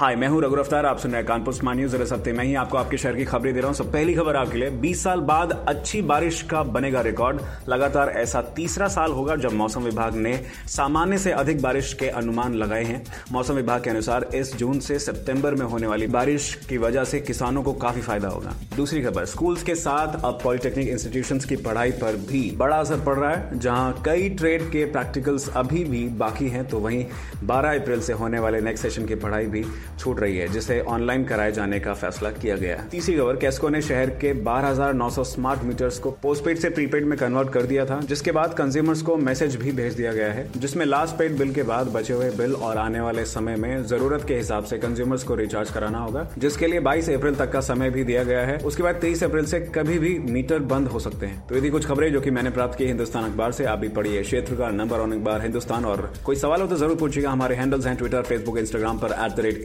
hi 0.00 0.14
मैं 0.16 0.28
हूँ 0.28 0.40
रघु 0.42 0.56
अफ्तार 0.56 0.86
आप 0.86 0.98
सुन 0.98 1.10
रहे 1.10 1.20
हैं 1.20 1.26
कानपुर 1.28 1.54
स्मार्ट 1.54 1.78
न्यूज़। 1.78 1.94
इस 1.96 2.12
हफ़्ते 2.12 2.32
मैं 2.32 2.44
ही 2.44 2.54
आपको 2.54 2.76
आपके 2.78 2.96
शहर 2.98 3.16
की 3.16 3.24
खबरें 3.24 3.52
दे 3.54 3.60
रहा 3.60 3.68
हूँ। 3.68 3.76
सब 3.76 3.90
पहली 3.92 4.14
खबर 4.14 4.36
आपके 4.36 4.58
लिए। 4.58 4.70
20 4.80 5.02
साल 5.04 5.20
बाद 5.20 5.52
अच्छी 5.68 6.00
बारिश 6.02 6.40
का 6.42 6.62
बनेगा 6.66 7.00
रिकॉर्ड। 7.00 7.40
लगातार 7.68 8.08
ऐसा 8.08 8.40
तीसरा 8.56 8.88
साल 8.88 9.12
होगा 9.12 9.36
जब 9.36 9.52
मौसम 9.52 9.82
विभाग 9.82 10.14
ने 10.16 10.32
सामान्य 10.68 11.18
से 11.18 11.32
अधिक 11.32 11.60
बारिश 11.62 11.92
के 11.94 12.08
अनुमान 12.10 12.54
लगाए 12.54 12.84
हैं। 12.84 13.02
मौसम 13.32 13.54
विभाग 13.54 13.82
के 13.84 13.90
अनुसार 13.90 14.26
इस 14.34 14.54
जून 14.56 14.80
से 14.80 14.98
सितंबर 14.98 15.54
में 15.54 15.64
होने 15.64 15.86
वाली 15.86 16.06
बारिश 16.06 16.54
की 16.68 16.78
वजह 16.78 17.04
से 17.04 17.20
किसानों 17.20 17.62
को 17.62 17.72
काफ़ी 17.74 18.00
फ़ायदा 18.00 18.28
होगा। 18.28 18.54
दूसरी 18.76 19.02
खबर, 19.02 19.24
स्कूल्स 19.24 19.62
के 19.62 19.74
साथ 19.74 20.18
अब 20.24 20.40
पॉलिटेक्निक 20.44 20.88
इंस्टीट्यूशन 20.88 21.38
की 21.40 21.56
पढ़ाई 21.58 21.90
पर 21.92 22.16
भी 22.30 22.50
बड़ा 22.56 22.76
असर 22.76 23.00
पड़ 23.00 23.18
रहा 23.18 23.30
है, 23.30 23.58
जहाँ 23.58 24.02
कई 24.04 24.28
ट्रेड 24.30 24.68
के 24.70 24.84
प्रैक्टिकल्स 24.86 25.48
अभी 25.56 25.84
भी 25.84 26.04
बाकी 26.16 26.48
हैं 26.48 26.66
तो 26.68 26.78
वहीं 26.78 27.04
12 27.44 27.78
अप्रैल 27.80 28.00
से 28.00 28.12
होने 28.14 28.38
वाले 28.38 28.60
नेक्स्ट 28.60 28.82
सेशन 28.82 29.06
की 29.06 29.14
पढ़ाई 29.16 29.46
भी 29.46 29.64
छूट 29.98 30.20
रही 30.20 30.36
है 30.36 30.48
जिसे 30.48 30.80
ऑनलाइन 30.88 31.24
कराए 31.24 31.52
जाने 31.52 31.80
का 31.80 31.94
फैसला 31.94 32.30
किया 32.32 32.56
गया। 32.56 32.76
तीसरी 32.90 33.16
खबर 33.16 33.36
कैस्को 33.36 33.68
ने 33.68 33.80
शहर 33.82 34.10
के 34.20 34.32
12,900 34.42 35.24
स्मार्ट 35.26 35.62
मीटर्स 35.64 35.98
को 35.98 36.10
पोस्टपेड 36.22 36.58
से 36.58 36.70
प्रीपेड 36.70 37.04
में 37.04 37.18
कन्वर्ट 37.18 37.52
कर 37.52 37.62
दिया 37.64 37.84
था 37.86 38.00
जिसके 38.04 38.32
बाद 38.32 38.54
कंज्यूमर्स 38.54 39.02
को 39.02 39.16
मैसेज 39.18 39.56
भी 39.56 39.72
भेज 39.72 39.94
दिया 39.94 40.12
गया 40.12 40.32
है 40.32 40.48
जिसमें 40.56 40.84
लास्ट 40.86 41.16
पेड 41.16 41.36
बिल 41.38 41.54
के 41.54 41.62
बाद 41.64 41.92
बचे 41.92 42.12
हुए 42.12 42.30
बिल 42.36 42.54
और 42.54 42.78
आने 42.78 43.00
वाले 43.00 43.24
समय 43.26 43.56
में 43.56 43.84
ज़रूरत 43.86 44.24
के 44.28 44.34
हिसाब 44.34 44.64
से 44.64 44.78
कंज्यूमर्स 44.78 45.22
को 45.22 45.34
रिचार्ज 45.34 45.70
कराना 45.70 45.98
होगा 45.98 46.26
जिसके 46.38 46.66
लिए 46.66 46.80
22 46.82 47.08
अप्रैल 47.10 47.34
तक 47.36 47.52
का 47.52 47.60
समय 47.62 47.90
भी 47.90 48.04
दिया 48.04 48.22
गया 48.24 48.40
है। 48.42 48.58
उसके 48.64 48.82
बाद 48.82 49.00
23 49.00 49.22
अप्रैल 49.24 49.46
से 49.46 49.60
कभी 49.74 49.98
भी 49.98 50.18
मीटर 50.30 50.58
बंद 50.70 50.88
हो 50.88 51.00
सकते 51.00 51.26
हैं। 51.26 51.42
तो 51.48 51.56
यदि 51.56 51.70
कुछ 51.70 51.86
खबरें 51.86 52.12
जो 52.12 52.20
कि 52.20 52.30
मैंने 52.30 52.50
प्राप्त 52.50 52.78
की 52.78 52.86
हिंदुस्तान 52.86 53.24
अखबार 53.24 53.52
से 53.52 53.64
आप 53.64 53.78
भी 53.78 53.88
पढ़िए। 53.90 54.22
क्षेत्र 54.22 54.54
का 54.54 54.70
नंबर 54.72 55.00
ऑन 55.00 55.12
अखबार 55.12 55.42
हिंदुस्तान 55.42 55.84
और 55.84 56.10
कोई 56.24 56.36
सवाल 56.36 56.60
हो 56.60 56.66
तो 56.66 56.76
ज़रूर 56.76 56.96
पूछिएगा। 56.96 57.30
हमारे 57.30 57.56
हैंडल्स 57.56 57.86
हैं 57.86 57.96
ट्विटर 57.96 58.22
फेसबुक 58.22 58.58
इंस्टाग्राम 58.58 58.98
पर 58.98 59.12
at 59.18 59.36
the 59.36 59.40
rate 59.40 59.64